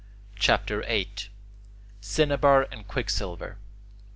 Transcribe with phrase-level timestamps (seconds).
[0.35, 1.29] CHAPTER VIII
[2.01, 3.55] CINNABAR AND QUICKSILVER 1.